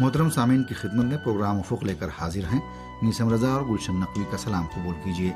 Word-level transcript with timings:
محترم 0.00 0.30
سامعین 0.30 0.64
کی 0.64 0.74
خدمت 0.74 1.04
میں 1.04 1.16
پروگرام 1.16 1.56
افق 1.56 1.84
لے 1.84 1.94
کر 1.94 2.08
حاضر 2.18 2.40
ہیں۔ 2.52 2.60
نیسم 3.02 3.34
رضا 3.34 3.48
اور 3.48 3.62
گلشن 3.62 4.00
نقوی 4.00 4.24
کا 4.30 4.36
سلام 4.36 4.66
قبول 4.74 4.94
کیجیے۔ 5.04 5.32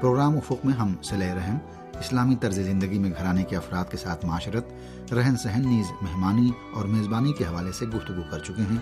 پروگرام 0.00 0.36
افق 0.36 0.64
میں 0.64 0.74
ہم 0.74 0.94
صلی 1.02 1.26
رحم، 1.26 1.58
اسلامی 1.98 2.36
طرز 2.36 2.54
زندگی 2.54 2.98
میں 2.98 3.10
گھرانے 3.10 3.42
کے 3.42 3.56
افراد 3.56 3.84
کے 3.90 3.96
ساتھ 3.96 4.26
معاشرت، 4.26 4.66
رہن 5.12 5.36
سہن، 5.36 5.68
نیز 5.68 5.86
مہمانی 6.02 6.50
اور 6.74 6.84
میزبانی 6.84 7.32
کے 7.32 7.44
حوالے 7.44 7.72
سے 7.72 7.86
گفتگو 7.86 8.22
کر 8.30 8.38
چکے 8.38 8.62
ہیں۔ 8.70 8.78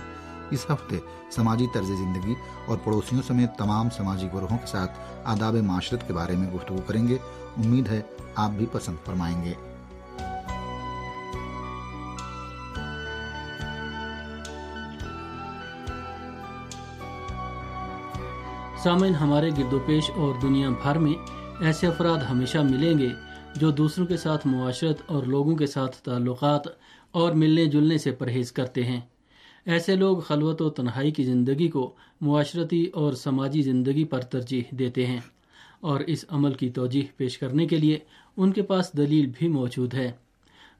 اس 0.50 0.66
ہفتے 0.70 0.98
سماجی 1.30 1.66
طرز 1.74 1.86
زندگی 1.86 2.34
اور 2.66 2.78
پڑوسیوں 2.84 3.22
سمیت 3.26 3.58
تمام 3.58 3.90
سماجی 3.90 4.26
گروہوں 4.34 4.58
کے 4.58 4.66
ساتھ 4.66 4.92
آداب 5.24 5.54
معاشرت 5.54 6.06
کے 6.06 6.12
بارے 6.12 6.36
میں 6.36 6.50
گفتگو 6.50 6.78
کریں 6.86 7.08
گے۔ 7.08 7.16
امید 7.56 7.88
ہے 7.88 8.02
آپ 8.34 8.50
بھی 8.50 8.66
پسند 8.72 9.06
فرمائیں 9.06 9.44
گے۔ 9.44 9.52
سامعین، 18.82 19.14
ہمارے 19.14 19.50
گرد 19.50 19.72
و 19.72 19.78
پیش 19.78 20.10
اور 20.16 20.34
دنیا 20.42 20.70
بھر 20.70 20.98
میں 20.98 21.12
ایسے 21.60 21.86
افراد 21.86 22.18
ہمیشہ 22.18 22.58
ملیں 22.58 22.98
گے 22.98 23.08
جو 23.56 23.70
دوسروں 23.70 24.06
کے 24.06 24.16
ساتھ 24.16 24.46
معاشرت 24.46 25.02
اور 25.06 25.22
لوگوں 25.22 25.56
کے 25.56 25.66
ساتھ 25.66 25.96
تعلقات 25.96 26.60
اور 27.10 27.32
ملنے 27.32 27.66
جلنے 27.66 27.98
سے 27.98 28.10
پرہیز 28.12 28.52
کرتے 28.52 28.84
ہیں۔ 28.84 29.00
ایسے 29.64 29.96
لوگ 29.96 30.18
خلوت 30.18 30.62
و 30.62 30.70
تنہائی 30.70 31.10
کی 31.10 31.24
زندگی 31.24 31.68
کو 31.68 31.94
معاشرتی 32.20 32.86
اور 32.86 33.12
سماجی 33.12 33.62
زندگی 33.62 34.04
پر 34.04 34.20
ترجیح 34.20 34.62
دیتے 34.70 35.06
ہیں 35.06 35.20
اور 35.80 36.00
اس 36.00 36.24
عمل 36.28 36.54
کی 36.54 36.70
توجہ 36.70 37.00
پیش 37.16 37.38
کرنے 37.38 37.66
کے 37.66 37.76
لیے 37.76 37.98
ان 38.36 38.52
کے 38.52 38.62
پاس 38.62 38.96
دلیل 38.96 39.26
بھی 39.38 39.48
موجود 39.48 39.94
ہے۔ 39.94 40.12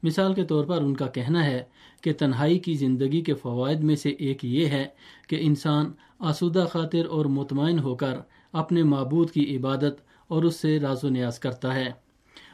مثال 0.03 0.33
کے 0.33 0.43
طور 0.43 0.65
پر 0.65 0.77
ان 0.77 0.95
کا 0.95 1.07
کہنا 1.07 1.45
ہے 1.45 1.63
کہ 2.01 2.13
تنہائی 2.13 2.59
کی 2.59 2.73
زندگی 2.73 3.21
کے 3.21 3.33
فوائد 3.33 3.79
میں 3.79 3.95
سے 3.95 4.09
ایک 4.09 4.45
یہ 4.45 4.65
ہے 4.65 4.87
کہ 5.27 5.37
انسان 5.39 5.91
آسودہ 6.19 6.65
خاطر 6.71 7.05
اور 7.05 7.25
مطمئن 7.25 7.79
ہو 7.79 7.95
کر 7.95 8.19
اپنے 8.53 8.83
معبود 8.83 9.31
کی 9.31 9.57
عبادت 9.57 10.01
اور 10.27 10.43
اس 10.43 10.55
سے 10.55 10.79
راز 10.79 11.03
و 11.03 11.09
نیاز 11.09 11.39
کرتا 11.39 11.75
ہے۔ 11.75 11.91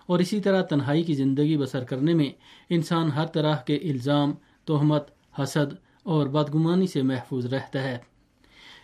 اور 0.06 0.20
اسی 0.20 0.40
طرح 0.40 0.62
تنہائی 0.62 1.04
کی 1.04 1.14
زندگی 1.14 1.58
بسر 1.58 1.84
کرنے 1.84 2.14
میں 2.14 2.30
انسان 2.70 3.12
ہر 3.12 3.26
طرح 3.26 3.56
کے 3.56 3.76
الزام، 3.76 4.34
تہمت، 4.66 5.08
حسد 5.42 5.74
اور 6.04 6.28
بدگمانی 6.28 6.88
سے 6.88 7.02
محفوظ 7.02 7.46
رہتا 7.46 7.84
ہے۔ 7.84 8.15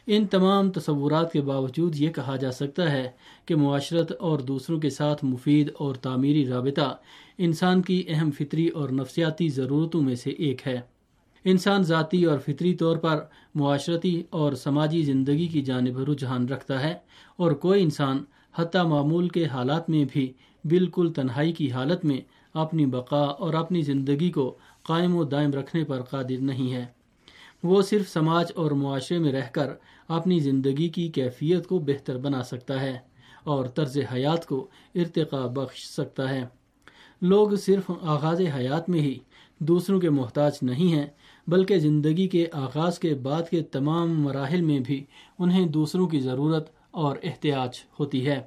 ان 0.07 0.27
تمام 0.27 0.71
تصورات 0.71 1.31
کے 1.31 1.41
باوجود 1.41 1.95
یہ 1.95 2.09
کہا 2.09 2.35
جا 2.35 2.51
سکتا 2.51 2.91
ہے 2.91 3.09
کہ 3.45 3.55
معاشرت 3.55 4.11
اور 4.11 4.39
دوسروں 4.39 4.79
کے 4.79 4.89
ساتھ 4.89 5.25
مفید 5.25 5.71
اور 5.77 5.95
تعمیری 5.95 6.45
رابطہ 6.45 6.97
انسان 7.37 7.81
کی 7.81 8.03
اہم 8.07 8.31
فطری 8.31 8.67
اور 8.67 8.89
نفسیاتی 8.89 9.49
ضرورتوں 9.49 10.01
میں 10.01 10.15
سے 10.15 10.29
ایک 10.29 10.67
ہے۔ 10.67 10.81
انسان 11.43 11.83
ذاتی 11.83 12.23
اور 12.23 12.39
فطری 12.39 12.73
طور 12.73 12.97
پر 12.97 13.19
معاشرتی 13.55 14.23
اور 14.29 14.53
سماجی 14.53 15.01
زندگی 15.01 15.47
کی 15.47 15.61
جانب 15.61 15.97
رجحان 15.97 16.49
رکھتا 16.49 16.83
ہے 16.83 16.93
اور 17.37 17.51
کوئی 17.51 17.83
انسان 17.83 18.23
حتیٰ 18.55 18.85
معمول 18.85 19.29
کے 19.29 19.45
حالات 19.45 19.89
میں 19.89 20.05
بھی 20.13 20.33
بالکل 20.63 21.11
تنہائی 21.15 21.51
کی 21.51 21.71
حالت 21.71 22.05
میں 22.05 22.21
اپنی 22.53 22.85
بقا 22.85 23.21
اور 23.21 23.53
اپنی 23.53 23.81
زندگی 23.81 24.31
کو 24.31 24.57
قائم 24.83 25.15
و 25.15 25.23
دائم 25.23 25.51
رکھنے 25.51 25.83
پر 25.83 26.01
قادر 26.01 26.41
نہیں 26.41 26.73
ہے۔ 26.73 27.00
وہ 27.63 27.81
صرف 27.81 28.09
سماج 28.09 28.51
اور 28.55 28.71
معاشرے 28.71 29.19
میں 29.19 29.31
رہ 29.31 29.49
کر 29.51 29.73
اپنی 30.07 30.39
زندگی 30.39 30.89
کی 30.89 31.07
کیفیت 31.07 31.67
کو 31.67 31.79
بہتر 31.79 32.17
بنا 32.17 32.43
سکتا 32.43 32.81
ہے 32.81 32.99
اور 33.43 33.65
طرز 33.65 33.97
حیات 34.13 34.45
کو 34.45 34.67
ارتقا 34.95 35.45
بخش 35.45 35.87
سکتا 35.87 36.29
ہے۔ 36.29 36.45
لوگ 37.21 37.55
صرف 37.55 37.91
آغاز 38.01 38.41
حیات 38.55 38.89
میں 38.89 38.99
ہی 38.99 39.19
دوسروں 39.59 39.99
کے 39.99 40.09
محتاج 40.09 40.51
نہیں 40.61 40.93
ہیں، 40.93 41.05
بلکہ 41.47 41.79
زندگی 41.79 42.27
کے 42.27 42.47
آغاز 42.53 42.99
کے 42.99 43.13
بعد 43.13 43.49
کے 43.49 43.61
تمام 43.61 44.21
مراحل 44.21 44.61
میں 44.61 44.79
بھی 44.79 45.05
انہیں 45.39 45.65
دوسروں 45.65 46.07
کی 46.07 46.19
ضرورت 46.19 46.69
اور 46.91 47.17
احتیاج 47.23 47.69
ہوتی 47.99 48.27
ہے۔ 48.27 48.41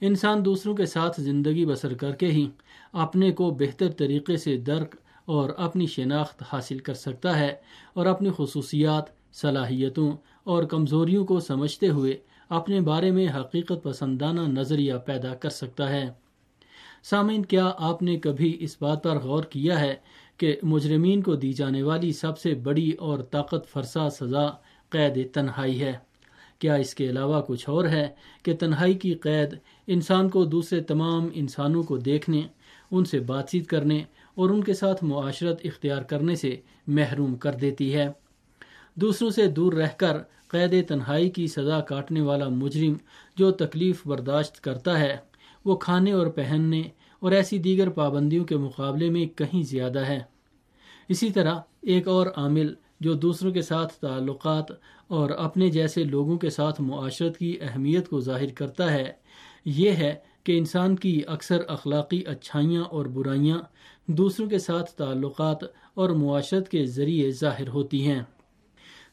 انسان 0.00 0.44
دوسروں 0.44 0.74
کے 0.74 0.86
ساتھ 0.86 1.20
زندگی 1.20 1.66
بسر 1.66 1.94
کر 1.94 2.12
کے 2.12 2.26
ہی 2.26 2.50
اپنے 2.92 3.32
کو 3.32 3.50
بہتر 3.50 3.90
طریقے 3.90 4.36
سے 4.36 4.56
درک 4.56 4.96
اور 5.24 5.50
اپنی 5.56 5.86
شناخت 5.86 6.42
حاصل 6.52 6.78
کر 6.78 6.94
سکتا 6.94 7.38
ہے 7.38 7.54
اور 7.94 8.06
اپنی 8.06 8.30
خصوصیات، 8.36 9.34
صلاحیتوں 9.34 10.12
اور 10.44 10.64
کمزوریوں 10.64 11.24
کو 11.24 11.40
سمجھتے 11.40 11.88
ہوئے 11.88 12.16
اپنے 12.48 12.80
بارے 12.80 13.10
میں 13.10 13.26
حقیقت 13.36 13.82
پسندانہ 13.82 14.40
نظریہ 14.40 14.94
پیدا 14.94 15.34
کر 15.34 15.50
سکتا 15.50 15.88
ہے۔ 15.88 16.10
سامعین، 17.02 17.44
کیا 17.44 17.72
آپ 17.78 18.02
نے 18.02 18.16
کبھی 18.16 18.56
اس 18.60 18.76
بات 18.80 19.02
پر 19.02 19.18
غور 19.18 19.44
کیا 19.44 19.80
ہے 19.80 19.94
کہ 20.36 20.56
مجرمین 20.62 21.22
کو 21.22 21.34
دی 21.34 21.52
جانے 21.52 21.82
والی 21.82 22.12
سب 22.12 22.38
سے 22.38 22.54
بڑی 22.54 22.90
اور 22.90 23.18
طاقت 23.18 23.68
فرسا 23.72 24.10
سزا 24.10 24.48
قید 24.88 25.32
تنہائی 25.32 25.80
ہے؟ 25.80 25.92
کیا 26.58 26.74
اس 26.74 26.94
کے 26.94 27.10
علاوہ 27.10 27.40
کچھ 27.40 27.68
اور 27.68 27.84
ہے 27.84 28.08
کہ 28.42 28.56
تنہائی 28.56 28.94
کی 28.94 29.14
قید 29.14 29.54
انسان 29.86 30.28
کو 30.28 30.44
دوسرے 30.44 30.80
تمام 30.80 31.28
انسانوں 31.32 31.82
کو 31.82 31.96
دیکھنے، 31.96 32.42
ان 32.90 33.04
سے 33.04 33.20
بات 33.20 33.50
چیت 33.50 33.66
کرنے 33.66 34.02
اور 34.34 34.50
ان 34.50 34.64
کے 34.64 34.74
ساتھ 34.74 35.04
معاشرت 35.04 35.60
اختیار 35.64 36.02
کرنے 36.02 36.34
سے 36.34 36.56
محروم 36.86 37.36
کر 37.36 37.52
دیتی 37.52 37.94
ہے۔ 37.94 38.08
دوسروں 38.94 39.30
سے 39.30 39.46
دور 39.46 39.72
رہ 39.72 39.88
کر 39.96 40.16
قید 40.48 40.88
تنہائی 40.88 41.30
کی 41.30 41.46
سزا 41.46 41.80
کاٹنے 41.80 42.20
والا 42.20 42.48
مجرم 42.48 42.94
جو 43.36 43.50
تکلیف 43.50 44.06
برداشت 44.06 44.60
کرتا 44.60 45.00
ہے، 45.00 45.16
وہ 45.64 45.76
کھانے 45.76 46.12
اور 46.12 46.26
پہننے 46.26 46.82
اور 47.20 47.32
ایسی 47.32 47.58
دیگر 47.58 47.88
پابندیوں 47.88 48.44
کے 48.44 48.56
مقابلے 48.56 49.10
میں 49.10 49.26
کہیں 49.26 49.62
زیادہ 49.62 49.98
ہے۔ 49.98 50.20
اسی 51.08 51.30
طرح 51.30 51.58
ایک 51.82 52.08
اور 52.08 52.26
عامل 52.36 52.74
جو 53.00 53.14
دوسروں 53.14 53.52
کے 53.52 53.62
ساتھ 53.62 53.92
تعلقات 53.94 54.64
اور 55.08 55.30
اپنے 55.30 55.70
جیسے 55.70 56.04
لوگوں 56.04 56.38
کے 56.38 56.50
ساتھ 56.50 56.80
معاشرت 56.80 57.38
کی 57.38 57.58
اہمیت 57.60 58.08
کو 58.08 58.20
ظاہر 58.20 58.52
کرتا 58.54 58.92
ہے، 58.92 59.12
یہ 59.64 59.90
ہے 59.90 60.14
کہ 60.50 60.58
انسان 60.58 60.96
کی 60.96 61.22
اکثر 61.26 61.62
اخلاقی 61.68 62.22
اچھائیاں 62.26 62.82
اور 62.82 63.06
برائیاں 63.06 63.58
دوسروں 64.06 64.48
کے 64.48 64.58
ساتھ 64.58 64.90
تعلقات 64.90 65.58
اور 65.94 66.10
معاشرت 66.10 66.68
کے 66.68 66.86
ذریعے 66.86 67.30
ظاہر 67.30 67.68
ہوتی 67.68 68.06
ہیں۔ 68.06 68.22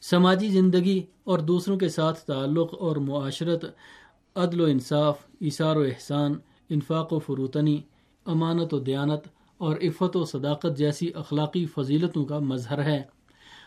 سماجی 0.01 0.49
زندگی 0.49 1.03
اور 1.23 1.39
دوسروں 1.39 1.77
کے 1.77 1.89
ساتھ 1.89 2.19
تعلق 2.19 2.75
اور 2.79 2.95
معاشرت، 2.95 3.65
عدل 4.35 4.61
و 4.61 4.63
انصاف 4.63 5.17
اثار 5.41 5.75
و 5.75 5.81
احسان، 5.81 6.33
انفاق 6.69 7.13
و 7.13 7.19
فروتنی، 7.19 7.81
امانت 8.25 8.73
و 8.73 8.79
دیانت 8.79 9.21
اور 9.57 9.75
عفت 9.77 10.15
و 10.15 10.25
صداقت 10.25 10.77
جیسی 10.77 11.11
اخلاقی 11.15 11.65
فضیلتوں 11.65 12.25
کا 12.25 12.39
مظہر 12.39 12.83
ہے۔ 12.83 13.03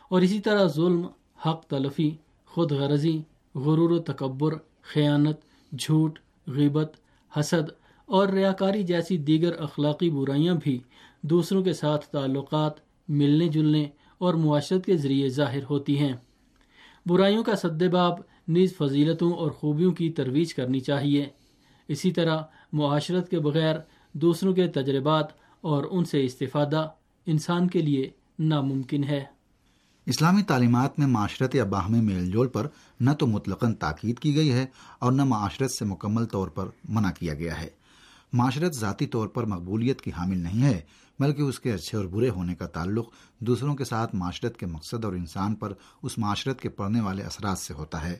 اور 0.09 0.21
اسی 0.21 0.41
طرح 0.41 0.67
ظلم، 0.67 1.07
حق 1.47 1.65
تلفی، 1.65 2.17
خود 2.47 2.73
غرضی، 2.73 3.23
غرور 3.55 3.91
و 3.91 3.99
تکبر، 3.99 4.55
خیانت، 4.83 5.37
جھوٹ، 5.79 6.19
غیبت 6.47 6.93
حسد 7.37 7.71
اور 8.07 8.29
ریاکاری 8.29 8.83
جیسی 8.83 9.17
دیگر 9.17 9.63
اخلاقی 9.63 10.11
برائیاں 10.11 10.55
بھی 10.63 10.79
دوسروں 11.23 11.63
کے 11.63 11.73
ساتھ 11.73 12.07
تعلقات 12.07 12.73
ملنے 13.09 13.49
جلنے 13.49 13.87
اور 14.19 14.35
معاشرت 14.35 14.87
کے 14.87 14.97
ذریعے 14.97 15.29
ظاہر 15.29 15.65
ہوتی 15.71 15.99
ہیں۔ 15.99 16.13
برائیوں 17.07 17.45
کا 17.45 17.57
سدباب 17.57 18.19
نیز 18.49 18.77
فضیلتوں 18.77 19.33
اور 19.33 19.51
خوبیوں 19.51 19.93
کی 19.93 20.11
ترویج 20.11 20.55
کرنی 20.55 20.81
چاہیے۔ 20.81 21.27
اسی 21.89 22.11
طرح 22.11 22.39
معاشرت 22.73 23.29
کے 23.29 23.39
بغیر 23.39 23.77
دوسروں 24.13 24.55
کے 24.55 24.67
تجربات 24.67 25.27
اور 25.61 25.85
ان 25.91 26.05
سے 26.05 26.25
استفادہ 26.25 26.89
انسان 27.27 27.69
کے 27.69 27.79
لیے 27.79 28.11
ناممکن 28.39 29.05
ہے۔ 29.05 29.25
اسلامی 30.11 30.43
تعلیمات 30.43 30.99
میں 30.99 31.07
معاشرت 31.07 31.55
یا 31.55 31.65
باہمی 31.65 32.01
میل 32.01 32.31
جول 32.31 32.49
پر 32.49 32.67
نہ 33.01 33.11
تو 33.11 33.27
مطلق 33.27 33.65
تاکید 33.79 34.19
کی 34.19 34.37
گئی 34.37 34.53
ہے 34.53 34.67
اور 34.99 35.13
نہ 35.13 35.25
معاشرت 35.25 35.71
سے 35.71 35.85
مکمل 35.85 36.25
طور 36.25 36.49
پر 36.49 36.67
منع 36.89 37.11
کیا 37.19 37.35
گیا 37.35 37.61
ہے۔ 37.61 37.69
معاشرت 38.33 38.75
ذاتی 38.75 39.07
طور 39.07 39.29
پر 39.29 39.45
مقبولیت 39.45 40.01
کی 40.01 40.11
حامل 40.19 40.39
نہیں 40.39 40.63
ہے، 40.63 40.81
بلکہ 41.19 41.43
اس 41.43 41.61
کے 41.61 41.73
اچھے 41.73 41.99
اور 41.99 42.07
برے 42.07 42.29
ہونے 42.29 42.55
کا 42.55 42.67
تعلق 42.67 43.11
دوسروں 43.39 43.75
کے 43.75 43.85
ساتھ 43.85 44.15
معاشرت 44.15 44.57
کے 44.57 44.67
مقصد 44.67 45.05
اور 45.05 45.13
انسان 45.13 45.55
پر 45.55 45.73
اس 46.03 46.19
معاشرت 46.19 46.61
کے 46.61 46.69
پڑنے 46.69 47.01
والے 47.01 47.23
اثرات 47.23 47.59
سے 47.59 47.75
ہوتا 47.75 48.05
ہے۔ 48.05 48.19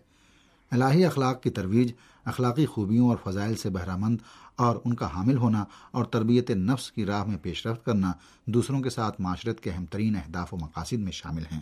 الہی 0.71 1.05
اخلاق 1.05 1.43
کی 1.43 1.51
ترویج 1.51 1.93
اخلاقی 2.25 2.67
خوبیوں 2.67 3.09
اور 3.09 3.17
فضائل 3.25 3.57
سے 3.57 3.71
بہرہ 3.71 3.97
مند 3.97 4.19
اور 4.57 4.77
ان 4.85 4.95
کا 4.95 5.07
حامل 5.15 5.37
ہونا 5.37 5.65
اور 5.91 6.05
تربیت 6.05 6.51
نفس 6.51 6.93
کی 6.93 7.05
راہ 7.05 7.25
میں 7.25 7.39
پیش 7.43 7.67
رفت 7.67 7.85
کرنا 7.85 8.13
دوسروں 8.47 8.81
کے 8.81 8.91
ساتھ 8.91 9.21
معاشرت 9.21 9.61
کے 9.61 9.71
اہم 9.71 9.85
ترین 9.85 10.17
اہداف 10.17 10.55
و 10.55 10.57
مقاصد 10.57 10.99
میں 10.99 11.13
شامل 11.13 11.43
ہیں۔ 11.53 11.61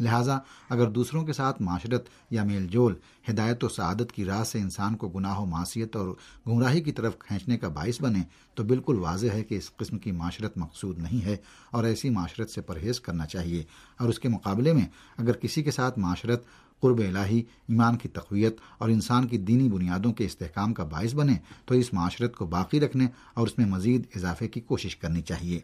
لہٰذا 0.00 0.38
اگر 0.68 0.90
دوسروں 0.90 1.24
کے 1.24 1.32
ساتھ 1.32 1.62
معاشرت 1.62 2.08
یا 2.30 2.44
میل 2.44 2.66
جول، 2.66 2.94
ہدایت 3.30 3.64
و 3.64 3.68
سعادت 3.68 4.12
کی 4.12 4.24
راہ 4.24 4.44
سے 4.44 4.58
انسان 4.58 4.96
کو 4.96 5.08
گناہ 5.08 5.38
و 5.38 5.44
معاشیت 5.44 5.96
اور 5.96 6.14
گمراہی 6.46 6.80
کی 6.80 6.92
طرف 6.92 7.18
کھینچنے 7.18 7.58
کا 7.58 7.68
باعث 7.68 8.00
بنے، 8.00 8.20
تو 8.54 8.64
بالکل 8.64 8.98
واضح 8.98 9.26
ہے 9.26 9.44
کہ 9.44 9.54
اس 9.54 9.70
قسم 9.76 9.98
کی 9.98 10.12
معاشرت 10.12 10.58
مقصود 10.58 10.98
نہیں 10.98 11.24
ہے 11.24 11.36
اور 11.70 11.84
ایسی 11.84 12.10
معاشرت 12.10 12.50
سے 12.50 12.60
پرہیز 12.60 13.00
کرنا 13.00 13.26
چاہیے۔ 13.26 13.64
اور 14.00 14.08
اس 14.08 14.18
کے 14.18 14.28
مقابلے 14.28 14.72
میں 14.72 14.86
اگر 15.16 15.32
کسی 15.32 15.62
کے 15.62 15.70
ساتھ 15.70 15.98
معاشرت، 15.98 16.44
قرب 16.80 16.98
الہی، 16.98 17.38
ایمان 17.38 17.96
کی 17.96 18.08
تقویت 18.08 18.56
اور 18.78 18.88
انسان 18.88 19.26
کی 19.26 19.38
دینی 19.38 19.68
بنیادوں 19.68 20.12
کے 20.12 20.24
استحکام 20.24 20.74
کا 20.74 20.84
باعث 20.84 21.14
بنے، 21.14 21.34
تو 21.64 21.74
اس 21.74 21.92
معاشرت 21.92 22.36
کو 22.36 22.46
باقی 22.46 22.80
رکھنے 22.80 23.06
اور 23.34 23.46
اس 23.46 23.58
میں 23.58 23.66
مزید 23.66 24.06
اضافے 24.16 24.48
کی 24.48 24.60
کوشش 24.60 24.96
کرنی 24.96 25.22
چاہیے۔ 25.22 25.60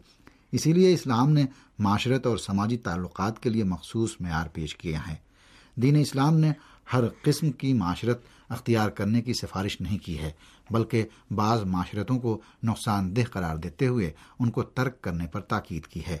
اسی 0.53 0.73
لیے 0.73 0.93
اسلام 0.93 1.29
نے 1.29 1.45
معاشرت 1.79 2.25
اور 2.27 2.37
سماجی 2.37 2.77
تعلقات 2.77 3.39
کے 3.39 3.49
لیے 3.49 3.63
مخصوص 3.63 4.15
معیار 4.19 4.47
پیش 4.47 4.75
کیے 4.75 4.95
ہیں۔ 4.95 5.15
دین 5.75 5.95
اسلام 5.95 6.37
نے 6.37 6.51
ہر 6.93 7.03
قسم 7.21 7.51
کی 7.51 7.73
معاشرت 7.73 8.21
اختیار 8.49 8.89
کرنے 8.89 9.21
کی 9.21 9.33
سفارش 9.33 9.81
نہیں 9.81 9.97
کی 9.97 10.19
ہے، 10.19 10.31
بلکہ 10.69 11.05
بعض 11.31 11.63
معاشرتوں 11.63 12.19
کو 12.19 12.41
نقصان 12.63 13.15
دہ 13.15 13.21
قرار 13.31 13.55
دیتے 13.55 13.87
ہوئے 13.87 14.11
ان 14.39 14.51
کو 14.51 14.63
ترک 14.63 15.01
کرنے 15.01 15.27
پر 15.27 15.41
تاکید 15.41 15.87
کی 15.87 16.01
ہے۔ 16.07 16.17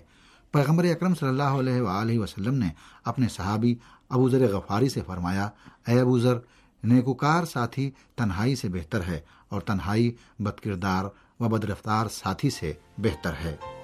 پیغمبر 0.51 0.85
اکرم 0.85 1.15
صلی 1.15 1.29
اللہ 1.29 1.59
علیہ 1.59 1.81
وآلہ 1.81 2.19
وسلم 2.19 2.53
نے 2.53 2.69
اپنے 3.05 3.27
صحابی 3.27 3.75
ابو 4.09 4.29
ذر 4.29 4.47
غفاری 4.47 4.89
سے 4.89 5.01
فرمایا، 5.07 5.49
اے 5.87 5.99
ابو 5.99 6.19
ذر، 6.19 6.37
نیکوکار 6.83 7.45
ساتھی 7.45 7.91
تنہائی 8.15 8.55
سے 8.55 8.69
بہتر 8.69 9.03
ہے 9.07 9.19
اور 9.49 9.61
تنہائی 9.61 10.11
بد 10.39 10.59
کردار 10.59 11.05
و 11.39 11.49
بد 11.49 11.63
رفتار 11.63 12.05
ساتھی 12.07 12.49
سے 12.49 12.73
بہتر 12.97 13.33
ہے۔ 13.43 13.82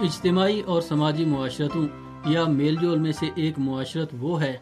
اجتماعی 0.00 0.60
اور 0.60 0.82
سماجی 0.82 1.24
معاشرتوں 1.24 1.88
یا 2.26 2.44
میل 2.44 2.76
جول 2.80 2.98
میں 2.98 3.12
سے 3.12 3.26
ایک 3.34 3.58
معاشرت 3.58 4.08
وہ 4.18 4.42
ہے 4.42 4.56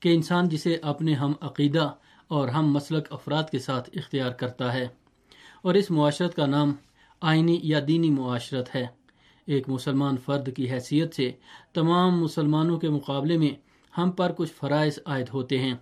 کہ 0.00 0.14
انسان 0.14 0.48
جسے 0.48 0.76
اپنے 0.82 1.14
ہم 1.14 1.32
عقیدہ 1.40 1.92
اور 2.28 2.48
ہم 2.48 2.72
مسلک 2.72 3.06
افراد 3.10 3.42
کے 3.52 3.58
ساتھ 3.58 3.90
اختیار 3.94 4.30
کرتا 4.30 4.72
ہے۔ 4.72 4.88
اور 5.62 5.74
اس 5.74 5.90
معاشرت 5.90 6.34
کا 6.34 6.46
نام 6.46 6.72
آئینی 7.20 7.60
یا 7.62 7.80
دینی 7.88 8.10
معاشرت 8.10 8.74
ہے۔ 8.74 8.86
ایک 9.46 9.68
مسلمان 9.68 10.16
فرد 10.16 10.56
کی 10.56 10.70
حیثیت 10.70 11.14
سے 11.14 11.32
تمام 11.74 12.20
مسلمانوں 12.20 12.78
کے 12.78 12.88
مقابلے 12.88 13.38
میں 13.38 13.50
ہم 14.00 14.10
پر 14.10 14.32
کچھ 14.36 14.52
فرائض 14.52 14.98
عائد 15.06 15.26
ہوتے 15.34 15.58
ہیں۔ 15.58 15.74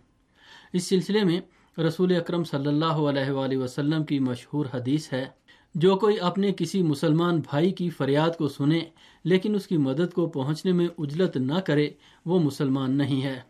اس 0.72 0.84
سلسلے 0.88 1.24
میں 1.24 1.40
رسول 1.80 2.16
اکرم 2.16 2.44
صلی 2.44 2.68
اللہ 2.68 2.84
علیہ 2.84 3.30
وآلہ 3.30 3.56
وسلم 3.56 4.04
کی 4.04 4.18
مشہور 4.18 4.66
حدیث 4.74 5.12
ہے۔ 5.12 5.39
جو 5.74 5.96
کوئی 5.96 6.20
اپنے 6.20 6.52
کسی 6.56 6.82
مسلمان 6.82 7.40
بھائی 7.40 7.70
کی 7.70 7.90
فریاد 7.90 8.30
کو 8.38 8.48
سنے 8.48 8.80
لیکن 9.24 9.54
اس 9.54 9.66
کی 9.66 9.76
مدد 9.76 10.14
کو 10.14 10.26
پہنچنے 10.26 10.72
میں 10.72 10.88
اجلت 10.98 11.36
نہ 11.36 11.58
کرے، 11.58 11.90
وہ 12.26 12.38
مسلمان 12.38 12.98
نہیں 12.98 13.22
ہے۔ 13.22 13.40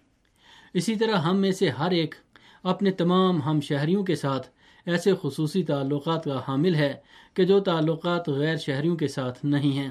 اسی 0.74 0.96
طرح 0.96 1.16
ہم 1.16 1.36
میں 1.36 1.52
سے 1.52 1.68
ہر 1.68 1.90
ایک 1.90 2.14
اپنے 2.62 2.90
تمام 2.90 3.42
ہم 3.42 3.60
شہریوں 3.60 4.04
کے 4.04 4.14
ساتھ 4.14 4.48
ایسے 4.86 5.12
خصوصی 5.22 5.62
تعلقات 5.62 6.24
کا 6.24 6.40
حامل 6.48 6.74
ہے 6.74 6.92
کہ 7.34 7.44
جو 7.44 7.60
تعلقات 7.60 8.28
غیر 8.28 8.56
شہریوں 8.56 8.96
کے 8.96 9.08
ساتھ 9.08 9.44
نہیں 9.44 9.76
ہیں۔ 9.76 9.90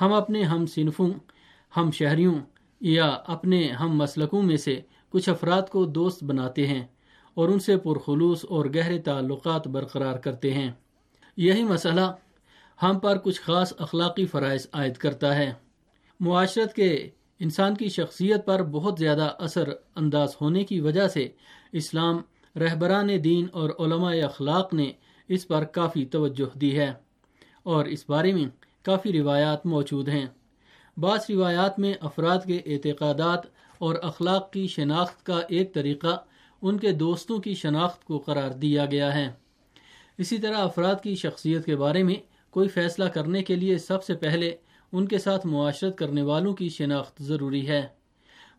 ہم 0.00 0.12
اپنے 0.12 0.42
ہم 0.42 0.66
صنفوں، 0.66 1.10
ہم 1.76 1.90
شہریوں 1.90 2.34
یا 2.80 3.06
اپنے 3.06 3.68
ہم 3.68 3.96
مسلکوں 3.96 4.42
میں 4.42 4.56
سے 4.56 4.80
کچھ 5.10 5.28
افراد 5.28 5.62
کو 5.62 5.84
دوست 5.84 6.24
بناتے 6.24 6.66
ہیں 6.66 6.84
اور 7.34 7.48
ان 7.48 7.58
سے 7.58 7.76
پرخلوص 7.76 8.44
اور 8.48 8.66
گہرے 8.74 8.98
تعلقات 8.98 9.68
برقرار 9.68 10.16
کرتے 10.16 10.54
ہیں۔ 10.54 10.70
یہی 11.36 11.64
مسئلہ 11.64 12.12
ہم 12.82 12.98
پر 12.98 13.18
کچھ 13.18 13.40
خاص 13.40 13.72
اخلاقی 13.78 14.26
فرائض 14.26 14.66
عائد 14.72 14.96
کرتا 14.96 15.36
ہے۔ 15.36 15.52
معاشرت 16.20 16.74
کے 16.74 17.08
انسان 17.40 17.74
کی 17.74 17.88
شخصیت 17.88 18.46
پر 18.46 18.62
بہت 18.62 18.98
زیادہ 18.98 19.34
اثر 19.38 19.68
انداز 19.96 20.36
ہونے 20.40 20.64
کی 20.64 20.80
وجہ 20.80 21.08
سے 21.08 21.28
اسلام، 21.72 22.22
رہبران 22.56 23.08
دین 23.24 23.46
اور 23.52 23.70
علماء 23.78 24.14
اخلاق 24.24 24.74
نے 24.74 24.92
اس 25.28 25.48
پر 25.48 25.64
کافی 25.64 26.04
توجہ 26.04 26.58
دی 26.58 26.78
ہے 26.78 26.92
اور 27.62 27.84
اس 27.84 28.04
بارے 28.08 28.32
میں 28.32 28.44
کافی 28.82 29.12
روایات 29.12 29.66
موجود 29.66 30.08
ہیں۔ 30.08 30.26
بعض 30.96 31.20
روایات 31.28 31.78
میں 31.78 31.94
افراد 32.00 32.38
کے 32.46 32.56
اعتقادات 32.66 33.40
اور 33.78 33.94
اخلاق 34.02 34.52
کی 34.52 34.66
شناخت 34.66 35.26
کا 35.26 35.40
ایک 35.48 35.74
طریقہ 35.74 36.22
ان 36.62 36.78
کے 36.78 36.92
دوستوں 36.92 37.38
کی 37.38 37.54
شناخت 37.54 38.04
کو 38.04 38.18
قرار 38.18 38.50
دیا 38.50 38.84
گیا 38.84 39.14
ہے۔ 39.14 39.45
اسی 40.18 40.38
طرح 40.38 40.56
افراد 40.56 40.94
کی 41.02 41.14
شخصیت 41.14 41.66
کے 41.66 41.76
بارے 41.76 42.02
میں 42.02 42.14
کوئی 42.50 42.68
فیصلہ 42.68 43.04
کرنے 43.04 43.42
کے 43.42 43.56
لیے 43.56 43.78
سب 43.78 44.04
سے 44.04 44.14
پہلے 44.14 44.56
ان 44.92 45.08
کے 45.08 45.18
ساتھ 45.18 45.46
معاشرت 45.46 45.98
کرنے 45.98 46.22
والوں 46.22 46.54
کی 46.54 46.68
شناخت 46.68 47.22
ضروری 47.22 47.68
ہے۔ 47.68 47.86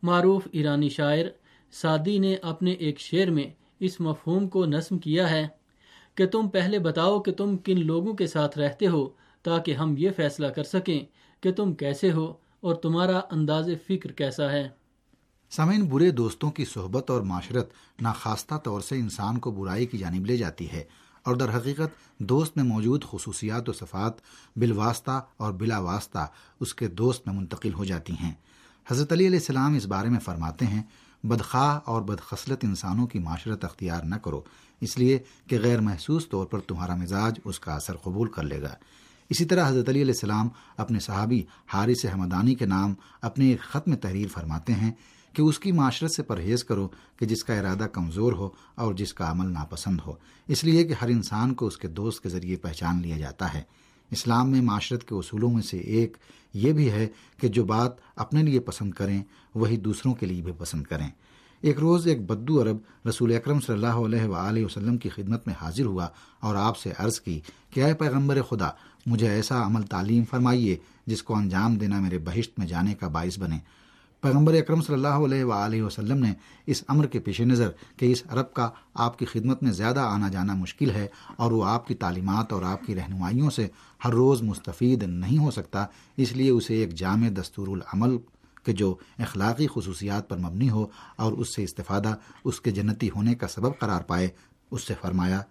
معروف 0.03 0.47
ایرانی 0.51 0.89
شاعر 0.89 1.25
سعدی 1.71 2.17
نے 2.17 2.35
اپنے 2.41 2.71
ایک 2.71 2.99
شعر 2.99 3.27
میں 3.27 3.43
اس 3.79 3.99
مفہوم 3.99 4.47
کو 4.47 4.65
نصم 4.65 4.97
کیا 4.97 5.29
ہے 5.29 5.47
کہ 6.15 6.27
تم 6.27 6.47
پہلے 6.47 6.79
بتاؤ 6.79 7.19
کہ 7.19 7.31
تم 7.31 7.57
کن 7.57 7.85
لوگوں 7.85 8.13
کے 8.13 8.27
ساتھ 8.27 8.57
رہتے 8.57 8.87
ہو 8.87 9.09
تاکہ 9.41 9.73
ہم 9.73 9.95
یہ 9.97 10.09
فیصلہ 10.15 10.47
کر 10.47 10.63
سکیں 10.63 10.99
کہ 11.41 11.51
تم 11.51 11.73
کیسے 11.73 12.11
ہو 12.11 12.33
اور 12.59 12.75
تمہارا 12.75 13.19
انداز 13.31 13.69
فکر 13.87 14.11
کیسا 14.11 14.51
ہے۔ 14.51 14.69
سامعین، 15.49 15.85
برے 15.85 16.11
دوستوں 16.11 16.51
کی 16.51 16.65
صحبت 16.65 17.11
اور 17.11 17.21
معاشرت 17.21 17.69
ناخواستہ 18.01 18.55
طور 18.63 18.81
سے 18.81 18.95
انسان 18.95 19.39
کو 19.39 19.51
برائی 19.51 19.85
کی 19.85 19.97
جانب 19.97 20.25
لے 20.25 20.37
جاتی 20.37 20.71
ہے۔ 20.71 20.83
اور 21.27 21.35
در 21.35 21.49
حقیقت 21.49 22.19
دوست 22.19 22.57
میں 22.57 22.63
موجود 22.63 23.03
خصوصیات 23.03 23.69
و 23.69 23.73
صفات 23.73 24.13
بالواسطہ 24.55 25.25
اور 25.37 25.53
بلا 25.53 25.79
واسطہ 25.79 26.27
اس 26.59 26.73
کے 26.73 26.87
دوست 26.87 27.27
میں 27.27 27.35
منتقل 27.35 27.73
ہو 27.73 27.85
جاتی 27.85 28.13
ہیں۔ 28.13 28.31
حضرت 28.87 29.11
علی 29.11 29.27
علیہ 29.27 29.39
السلام 29.39 29.73
اس 29.73 29.85
بارے 29.85 30.09
میں 30.09 30.19
فرماتے 30.19 30.65
ہیں، 30.65 30.81
بدخواہ 31.23 31.79
اور 31.85 32.01
بدخصلت 32.01 32.63
انسانوں 32.63 33.07
کی 33.07 33.19
معاشرت 33.19 33.63
اختیار 33.63 34.03
نہ 34.03 34.15
کرو، 34.15 34.41
اس 34.81 34.97
لیے 34.97 35.19
کہ 35.47 35.59
غیر 35.59 35.81
محسوس 35.81 36.29
طور 36.29 36.45
پر 36.45 36.59
تمہارا 36.59 36.95
مزاج 36.95 37.39
اس 37.45 37.59
کا 37.59 37.73
اثر 37.73 37.97
قبول 37.97 38.27
کر 38.27 38.43
لے 38.43 38.61
گا۔ 38.61 38.73
اسی 39.29 39.45
طرح 39.45 39.69
حضرت 39.69 39.89
علی 39.89 40.01
علیہ 40.01 40.13
السلام 40.13 40.49
اپنے 40.77 40.99
صحابی 40.99 41.43
حارث 41.67 42.05
حمدانی 42.13 42.55
کے 42.55 42.65
نام 42.65 42.93
اپنے 43.21 43.45
ایک 43.45 43.61
خط 43.61 43.87
میں 43.87 43.97
تحریر 43.97 44.27
فرماتے 44.27 44.73
ہیں 44.73 44.91
کہ 45.33 45.41
اس 45.41 45.59
کی 45.59 45.71
معاشرت 45.71 46.11
سے 46.11 46.23
پرہیز 46.23 46.63
کرو 46.63 46.87
کہ 47.17 47.25
جس 47.25 47.43
کا 47.43 47.59
ارادہ 47.59 47.87
کمزور 47.93 48.33
ہو 48.33 48.49
اور 48.75 48.93
جس 48.93 49.13
کا 49.13 49.31
عمل 49.31 49.53
ناپسند 49.53 49.99
ہو۔ 50.07 50.13
اس 50.47 50.63
لیے 50.63 50.83
کہ 50.83 50.93
ہر 51.01 51.07
انسان 51.07 51.53
کو 51.53 51.67
اس 51.67 51.77
کے 51.77 51.87
دوست 51.87 52.23
کے 52.23 52.29
ذریعے 52.29 52.55
پہچان 52.55 53.01
لیا 53.01 53.17
جاتا 53.17 53.53
ہے۔ 53.53 53.61
اسلام 54.11 54.49
میں 54.49 54.61
معاشرت 54.61 55.03
کے 55.03 55.15
اصولوں 55.15 55.51
میں 55.51 55.61
سے 55.61 55.77
ایک 55.77 56.17
یہ 56.53 56.73
بھی 56.73 56.91
ہے 56.91 57.07
کہ 57.39 57.47
جو 57.47 57.65
بات 57.65 57.91
اپنے 58.15 58.43
لیے 58.43 58.59
پسند 58.59 58.91
کریں، 58.91 59.23
وہی 59.55 59.77
دوسروں 59.77 60.13
کے 60.13 60.25
لیے 60.25 60.41
بھی 60.41 60.51
پسند 60.57 60.83
کریں۔ 60.83 61.09
ایک 61.61 61.79
روز 61.79 62.07
ایک 62.07 62.21
بدو 62.21 62.61
عرب 62.61 63.07
رسول 63.07 63.35
اکرم 63.35 63.59
صلی 63.59 63.75
اللہ 63.75 63.87
علیہ 63.87 64.23
وآلہ 64.23 64.65
وسلم 64.65 64.97
کی 64.97 65.09
خدمت 65.09 65.47
میں 65.47 65.55
حاضر 65.61 65.85
ہوا 65.85 66.07
اور 66.39 66.55
آپ 66.55 66.77
سے 66.77 66.93
عرض 66.97 67.19
کی 67.19 67.39
کہ 67.69 67.83
اے 67.83 67.93
پیغمبر 67.93 68.41
خدا، 68.41 68.69
مجھے 69.05 69.29
ایسا 69.29 69.65
عمل 69.65 69.81
تعلیم 69.81 70.23
فرمائیے 70.29 70.77
جس 71.05 71.23
کو 71.23 71.35
انجام 71.35 71.75
دینا 71.75 71.99
میرے 71.99 72.19
بہشت 72.19 72.59
میں 72.59 72.67
جانے 72.67 72.93
کا 72.93 73.07
باعث 73.07 73.39
بنے۔ 73.39 73.57
پیغمبر 74.23 74.53
اکرم 74.53 74.81
صلی 74.81 74.95
اللہ 74.95 75.25
علیہ 75.25 75.43
وآلہ 75.43 75.81
وسلم 75.81 76.19
نے 76.19 76.31
اس 76.67 76.83
امر 76.87 77.07
کے 77.07 77.19
پیش 77.19 77.39
نظر 77.41 77.69
کہ 77.97 78.11
اس 78.11 78.23
عرب 78.29 78.53
کا 78.53 78.69
آپ 79.05 79.17
کی 79.19 79.25
خدمت 79.25 79.63
میں 79.63 79.71
زیادہ 79.71 79.99
آنا 79.99 80.29
جانا 80.29 80.53
مشکل 80.53 80.91
ہے 80.91 81.05
اور 81.35 81.51
وہ 81.51 81.63
آپ 81.65 81.87
کی 81.87 81.95
تعلیمات 81.95 82.53
اور 82.53 82.63
آپ 82.63 82.85
کی 82.85 82.95
رہنمائیوں 82.95 83.49
سے 83.49 83.67
ہر 84.05 84.13
روز 84.13 84.41
مستفید 84.43 85.03
نہیں 85.03 85.37
ہو 85.37 85.51
سکتا، 85.51 85.85
اس 86.17 86.31
لیے 86.31 86.49
اسے 86.49 86.75
ایک 86.75 86.93
جامع 86.95 87.29
دستور 87.35 87.67
العمل 87.67 88.17
کہ 88.65 88.73
جو 88.73 88.93
اخلاقی 89.19 89.67
خصوصیات 89.73 90.29
پر 90.29 90.37
مبنی 90.37 90.69
ہو 90.69 90.85
اور 91.17 91.33
اس 91.33 91.55
سے 91.55 91.63
استفادہ 91.63 92.13
اس 92.45 92.61
کے 92.61 92.71
جنتی 92.71 93.09
ہونے 93.15 93.35
کا 93.35 93.47
سبب 93.47 93.79
قرار 93.79 94.01
پائے، 94.07 94.29
اس 94.71 94.87
سے 94.87 94.93
فرمایا 95.01 95.41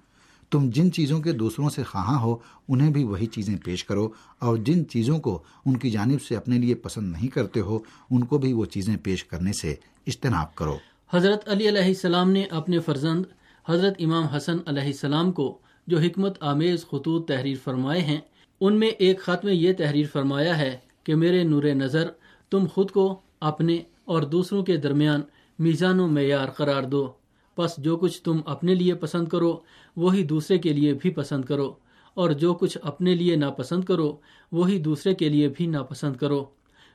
تم 0.51 0.71
جن 0.71 0.93
چیزوں 0.93 1.21
کے 1.21 1.33
دوسروں 1.33 1.71
سے 1.71 1.83
خواہاں 1.83 2.21
ہو، 2.21 2.37
انہیں 2.69 2.91
بھی 2.91 3.05
وہی 3.05 3.27
چیزیں 3.27 3.57
پیش 3.65 3.85
کرو، 3.85 4.09
اور 4.39 4.57
جن 4.57 4.89
چیزوں 4.89 5.19
کو 5.19 5.43
ان 5.67 5.77
کی 5.77 5.91
جانب 5.91 6.23
سے 6.23 6.37
اپنے 6.37 6.59
لیے 6.59 6.75
پسند 6.75 7.13
نہیں 7.13 7.29
کرتے 7.29 7.61
ہو، 7.61 7.79
ان 8.11 8.25
کو 8.25 8.39
بھی 8.39 8.53
وہ 8.53 8.65
چیزیں 8.65 8.97
پیش 8.97 9.25
کرنے 9.25 9.53
سے 9.53 9.75
اجتناب 10.07 10.55
کرو۔ 10.55 10.77
حضرت 11.13 11.49
علی 11.49 11.69
علیہ 11.69 11.85
السلام 11.85 12.31
نے 12.31 12.45
اپنے 12.51 12.79
فرزند 12.79 13.25
حضرت 13.69 13.95
امام 13.99 14.25
حسن 14.25 14.57
علیہ 14.67 14.83
السلام 14.83 15.33
کو 15.33 15.59
جو 15.87 15.99
حکمت 15.99 16.39
آمیز 16.41 16.87
خطوط 16.87 17.29
تحریر 17.29 17.57
فرمائے 17.65 18.01
ہیں، 18.01 18.21
ان 18.61 18.79
میں 18.79 18.89
ایک 18.89 19.21
خط 19.21 19.45
میں 19.45 19.53
یہ 19.53 19.73
تحریر 19.73 20.07
فرمایا 20.13 20.59
ہے 20.59 20.77
کہ 21.05 21.15
میرے 21.15 21.43
نور 21.43 21.63
نظر، 21.63 22.09
تم 22.51 22.67
خود 22.75 22.91
کو، 22.91 23.21
اپنے 23.41 23.79
اور 24.05 24.23
دوسروں 24.23 24.63
کے 24.63 24.77
درمیان 24.77 25.21
میزان 25.59 26.01
و 26.01 26.07
معیار 26.07 26.49
قرار 26.49 26.83
دو۔ 26.83 27.13
پس 27.57 27.77
جو 27.79 27.97
کچھ 27.97 28.23
تم 28.23 28.41
اپنے 28.47 28.75
لیے 28.75 28.95
پسند 28.95 29.29
کرو، 29.29 29.57
وہی 29.97 30.23
دوسرے 30.25 30.59
کے 30.59 30.73
لیے 30.73 30.93
بھی 30.95 31.11
پسند 31.11 31.45
کرو۔ 31.45 31.73
اور 32.17 32.31
جو 32.33 32.55
کچھ 32.55 32.77
اپنے 32.83 33.15
لیے 33.15 33.37
ناپسند 33.37 33.85
کرو، 33.85 34.17
وہی 34.53 34.79
دوسرے 34.79 35.15
کے 35.15 35.29
لیے 35.29 35.49
بھی 35.49 35.67
ناپسند 35.67 36.17
کرو۔ 36.17 36.45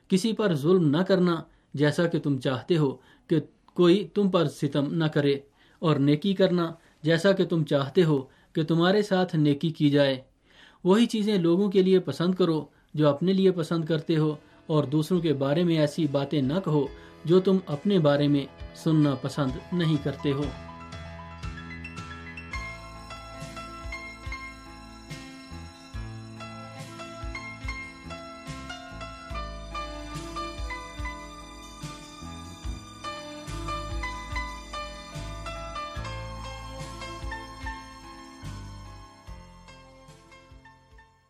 کسی 0.08 0.32
پر 0.32 0.54
ظلم 0.54 0.88
نہ 0.90 1.02
کرنا 1.02 1.36
جیسا 1.74 2.06
کہ 2.06 2.18
تم 2.18 2.38
چاہتے 2.38 2.76
ہو 2.76 2.90
کہ 3.26 3.40
کوئی 3.74 4.06
تم 4.14 4.30
پر 4.30 4.48
ستم 4.48 4.94
نہ 4.94 5.04
کرے، 5.04 5.34
اور 5.82 5.96
نیکی 5.96 6.34
کرنا 6.34 6.72
جیسا 7.02 7.32
کہ 7.32 7.44
تم 7.44 7.64
چاہتے 7.64 8.04
ہو 8.04 8.20
کہ 8.52 8.62
تمہارے 8.64 9.02
ساتھ 9.02 9.36
نیکی 9.36 9.70
کی 9.70 9.90
جائے۔ 9.90 10.20
وہی 10.84 11.06
چیزیں 11.06 11.36
لوگوں 11.38 11.70
کے 11.70 11.82
لیے 11.82 11.98
پسند 12.00 12.34
کرو 12.34 12.64
جو 12.94 13.08
اپنے 13.08 13.32
لیے 13.32 13.50
پسند 13.50 13.84
کرتے 13.84 14.16
ہو، 14.16 14.34
اور 14.66 14.84
دوسروں 14.84 15.20
کے 15.20 15.32
بارے 15.32 15.64
میں 15.64 15.78
ایسی 15.78 16.06
باتیں 16.12 16.40
نہ 16.42 16.58
کہو 16.64 16.86
جو 17.24 17.40
تم 17.40 17.58
اپنے 17.66 17.98
بارے 17.98 18.28
میں 18.28 18.46
سننا 18.74 19.14
پسند 19.14 19.50
نہیں 19.72 19.96
کرتے 20.04 20.32
ہو۔ 20.32 20.44